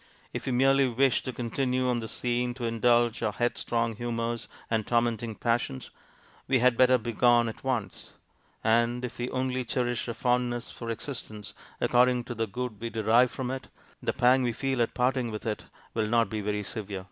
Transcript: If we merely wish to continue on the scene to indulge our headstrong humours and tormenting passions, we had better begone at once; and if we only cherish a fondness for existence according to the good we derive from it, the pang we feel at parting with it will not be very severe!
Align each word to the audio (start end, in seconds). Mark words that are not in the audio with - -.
If 0.33 0.47
we 0.47 0.51
merely 0.51 0.87
wish 0.87 1.21
to 1.21 1.31
continue 1.31 1.87
on 1.87 1.99
the 1.99 2.07
scene 2.07 2.55
to 2.55 2.65
indulge 2.65 3.21
our 3.21 3.33
headstrong 3.33 3.97
humours 3.97 4.47
and 4.67 4.87
tormenting 4.87 5.35
passions, 5.35 5.91
we 6.47 6.57
had 6.57 6.75
better 6.75 6.97
begone 6.97 7.47
at 7.47 7.63
once; 7.63 8.13
and 8.63 9.05
if 9.05 9.19
we 9.19 9.29
only 9.29 9.63
cherish 9.63 10.07
a 10.07 10.15
fondness 10.15 10.71
for 10.71 10.89
existence 10.89 11.53
according 11.79 12.23
to 12.23 12.33
the 12.33 12.47
good 12.47 12.81
we 12.81 12.89
derive 12.89 13.29
from 13.29 13.51
it, 13.51 13.67
the 14.01 14.11
pang 14.11 14.41
we 14.41 14.53
feel 14.53 14.81
at 14.81 14.95
parting 14.95 15.29
with 15.29 15.45
it 15.45 15.65
will 15.93 16.07
not 16.07 16.31
be 16.31 16.41
very 16.41 16.63
severe! 16.63 16.99